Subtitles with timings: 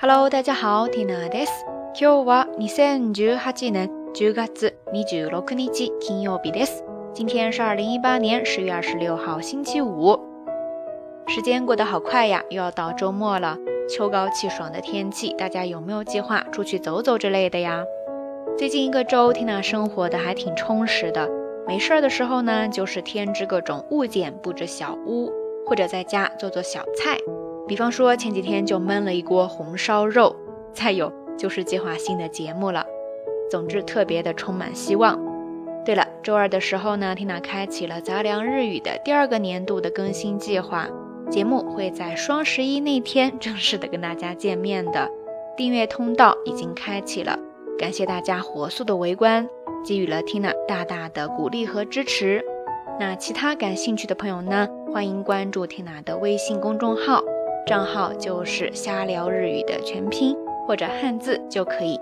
[0.00, 1.52] Hello，大家好，Tina です。
[1.94, 6.82] 今日は二千十八年十月二十六日金曜日です。
[7.12, 10.18] 今天是二零一八年十月二十六号星期五。
[11.26, 13.56] 时间过得好快呀，又要到周末了。
[13.88, 17.84] 秋高气爽的天气，大家有没有计划出去走走之类的呀？
[18.58, 21.28] 最近一个周，Tina 生活的还挺充实的。
[21.66, 25.32] 没事儿的时候呢，就是添置各种物件，布置小屋，
[25.66, 27.16] 或者在家做做小菜。
[27.69, 30.35] 比方说前几天就焖了一锅红烧肉，
[30.73, 32.83] 再有就是计划新的节目了。
[33.47, 35.19] 总之特别的充满希望。
[35.85, 40.87] 对了，周二的时候呢，Tina 开启了杂粮日语的第二个年度的更新计划，
[41.29, 45.07] 节目会在双十一那天正式的跟大家见面的。
[45.55, 47.37] 订阅通道已经开启了，
[47.77, 49.47] 感谢大家火速的围观，
[49.85, 52.43] 给予了 Tina 大大的鼓励和支持。
[52.99, 57.21] 那其他感兴趣的朋友呢，欢迎关注 Tina 的微信公众号。
[57.69, 61.99] 账号就是瞎聊日语的全拼或者汉字就可以。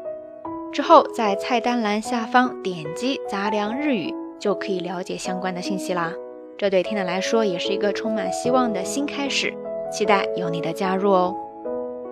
[0.72, 6.14] 之后在菜单栏下方点击杂粮日语，就可以了解相关的信息啦。
[6.58, 9.54] 这对 Tina 来说也是一个充满希望的新开始，
[9.92, 11.36] 期待有你的加入哦。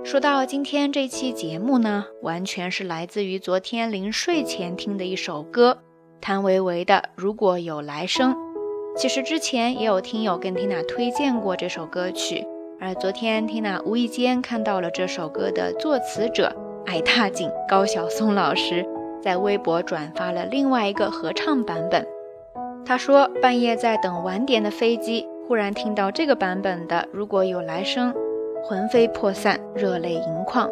[0.04, 5.78] 说到今天这期节目呢，完全是来自于昨天临睡前听的一首歌，
[6.20, 8.34] 谭维维的《如果有来生》。
[8.98, 12.46] 其实之前也有听友跟缇娜推荐过这首歌曲。
[12.80, 16.54] 而昨天，Tina 无意间看到了这首歌的作词者
[16.88, 18.86] 矮大紧高晓松老师
[19.22, 22.06] 在微博转发了另外一个合唱版本。
[22.86, 28.14] 他说，半夜在等晚点的飞机，忽然听到这个版本的《如果有来生》，
[28.68, 30.70] 魂飞魄散，热泪盈眶。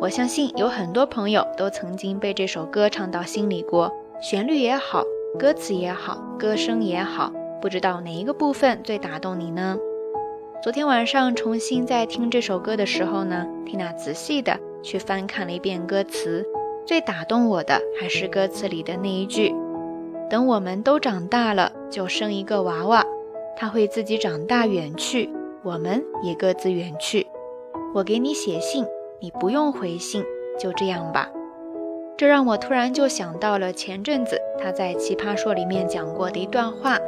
[0.00, 5.04] 我相信有很多朋友都曾经被这首歌唱到心里过，旋律也好，
[5.38, 9.78] 歌词也好，歌声也好，不知道哪一个部分最打动你呢？
[10.64, 16.42] 昨天晚上重新在听这首歌的时候呢，缇娜仔细的去翻看了一遍歌词，
[16.86, 19.54] 最打动我的还是歌词里的那一句
[20.30, 23.04] ：“等我们都长大了，就生一个娃娃，
[23.58, 25.28] 他会自己长大远去，
[25.62, 27.26] 我们也各自远去。
[27.94, 28.86] 我给你写信，
[29.20, 30.24] 你不用回信，
[30.58, 31.28] 就这样吧。”
[32.16, 36.98] 这让我突然就想到了前阵子他在《奇葩说》里面讲过的一段话，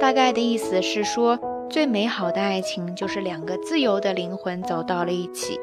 [0.00, 1.38] 大概的意思是说。
[1.72, 5.58] 最美好的爱情就是两个自由的灵魂走到了一起，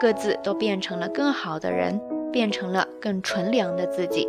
[0.00, 2.00] 各自都变成了更好的人，
[2.32, 4.26] 变成了更纯良的自己。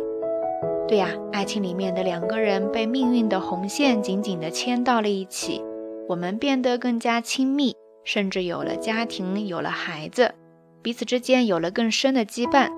[0.86, 5.64] 对呀，爱情里面的两个人被命运的红线紧紧地牵到了一起，
[6.06, 10.34] 我们变得更加亲密，甚至有了家庭，有了孩子，
[10.82, 12.68] 彼此之间有了更深的羁绊。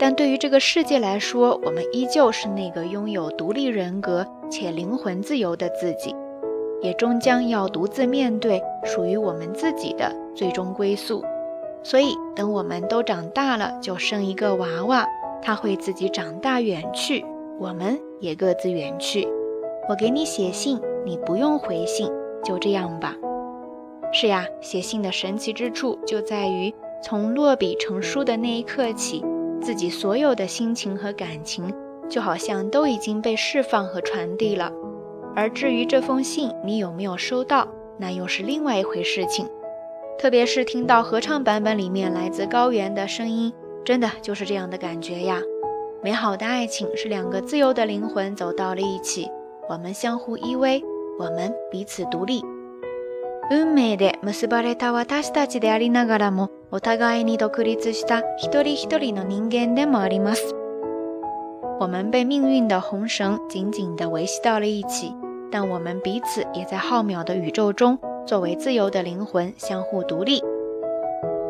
[0.00, 6.12] 但对于这个世界来说，我们依旧是那个拥有独立人格且灵魂自由的自己。
[6.80, 11.22] 也终将要独自面对属于我们自己的最终归宿，
[11.82, 15.06] 所以等我们都长大了，就生一个娃娃，
[15.42, 17.24] 他会自己长大远去，
[17.58, 19.28] 我们也各自远去。
[19.88, 22.10] 我给你写信，你不用回信，
[22.44, 23.14] 就这样吧。
[24.12, 29.24] 是呀，写信的神奇之处就在于，从落笔成书的那一刻起，
[29.60, 31.72] 自己所有的心情和感情，
[32.08, 34.72] 就好像都已经被释放和传递了。
[35.35, 39.47] 而至于这封信你有没有收到，那又是另外一回事情。
[40.17, 43.53] 特别是听到合唱版本里面来自高原的声音，
[43.83, 45.41] 真的就是这样的感觉呀！
[46.01, 49.29] 美好的爱情是两个自由的灵魂走到了一起，
[49.67, 50.81] 我们相互依偎，
[51.19, 52.43] 我们彼此独立。
[53.51, 60.55] 運命で結ばれた私たちでありながらも、お互いに独立した一人一人の人間でもあります。
[61.79, 65.13] 我们被命运的红绳紧紧地维系到了一起，
[65.51, 70.41] 但我们彼此也在浩渺的宇宙中，作为自由的灵魂相互独立。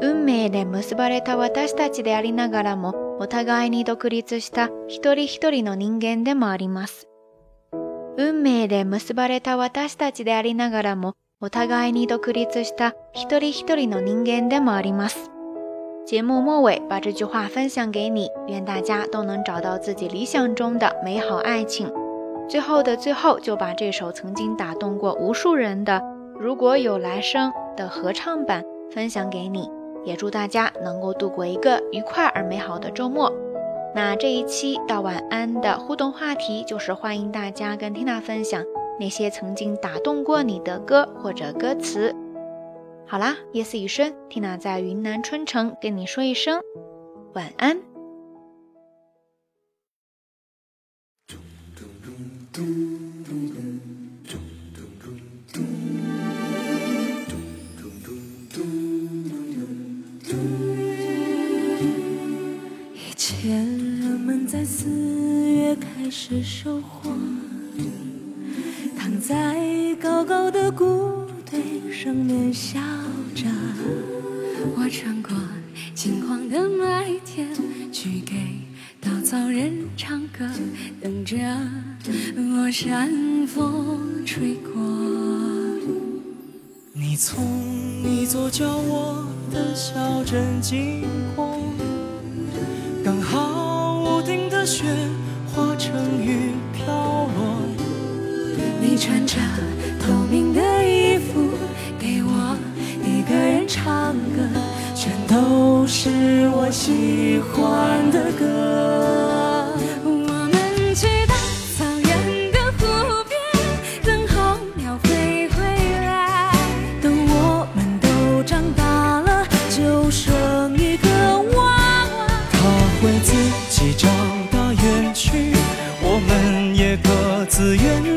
[0.01, 7.07] 運命で結ばれた私たちでありながらも、お互いに独立した一人一人の人間でもあります。
[8.17, 15.31] 運命で結ばれた私たちでありながらも、お互いに独立した一人一人の人間でもあります。
[16.05, 21.91] 节目末尾，把这句话分享给你，愿大家都能找到自己理想中的美好爱情。
[22.50, 26.00] 最后的最后，就把这首曾经打动过无数人的
[26.36, 29.70] 《如果有来生》的合唱版分享给你，
[30.04, 33.32] 也祝大家能够度过一个愉快而美好的周末。
[33.94, 38.64] 那这一期到晚安的互动话题就是欢迎大家跟缇娜分享
[38.98, 42.12] 那些曾经打动过你的歌或者歌词。
[43.06, 46.60] 好啦，夜色已深，Tina 在云南春城跟你说一声
[47.32, 47.89] 晚安。
[52.52, 52.62] 以
[63.14, 63.56] 前
[64.00, 64.88] 人们在四
[65.48, 67.12] 月开始收获，
[68.98, 72.80] 躺在高高的谷堆上面笑
[73.32, 73.46] 着。
[74.76, 75.30] 我穿过
[75.94, 76.39] 金黄。
[79.60, 80.48] 人唱歌，
[81.02, 81.36] 等着
[82.34, 82.70] 落。
[82.70, 84.72] 山风吹过。
[86.94, 87.44] 你从
[88.02, 91.04] 一座叫我的小镇经
[91.36, 91.58] 过，
[93.04, 94.84] 刚好屋顶的雪
[95.52, 95.92] 化成
[96.24, 96.86] 雨飘
[97.36, 97.60] 落。
[98.80, 99.36] 你穿着
[100.00, 101.50] 透明的衣服，
[101.98, 102.56] 给我
[103.04, 104.40] 一个人唱歌，
[104.94, 106.08] 全都是
[106.54, 109.29] 我喜欢的歌。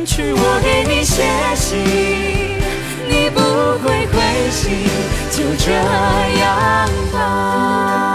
[0.05, 0.33] 去。
[0.33, 1.23] 我给你写
[1.55, 1.79] 信，
[3.07, 3.39] 你不
[3.83, 4.88] 会回信，
[5.31, 8.12] 就这样吧。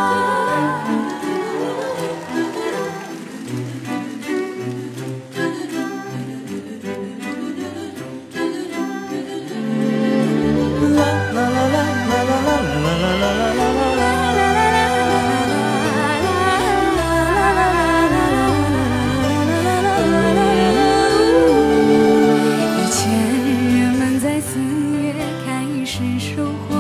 [25.90, 26.76] 是收获，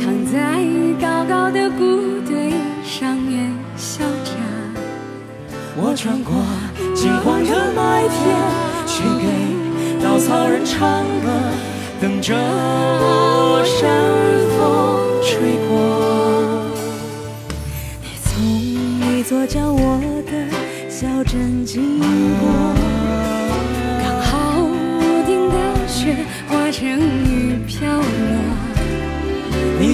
[0.00, 0.62] 躺在
[1.00, 2.52] 高高的谷堆
[2.84, 4.30] 上面笑着。
[5.76, 6.32] 我穿过
[6.94, 8.16] 金黄的麦田，
[8.86, 9.26] 去给
[10.00, 11.28] 稻草人唱歌，
[12.00, 12.36] 等着
[13.64, 13.90] 山
[14.56, 14.60] 风
[15.24, 15.74] 吹过。
[18.00, 18.30] 你从
[19.18, 20.32] 一座叫我的
[20.88, 21.98] 小镇经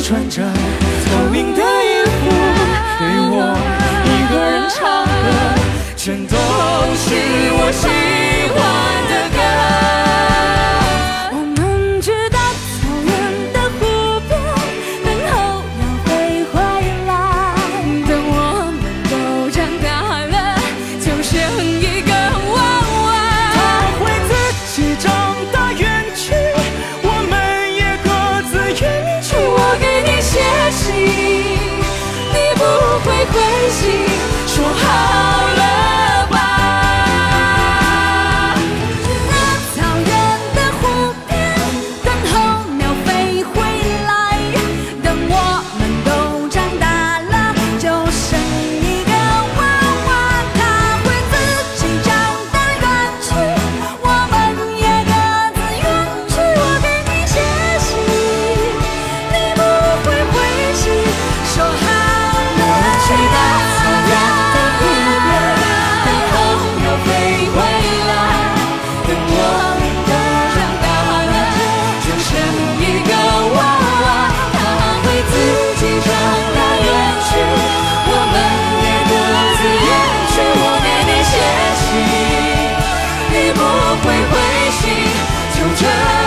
[0.06, 2.28] 穿着透明的衣服，
[2.98, 3.34] 对我
[4.04, 5.08] 一个人唱歌，
[5.96, 6.36] 全都
[6.94, 7.08] 是
[7.56, 7.88] 我心
[84.02, 84.90] 会灰心，
[85.54, 86.23] 就这。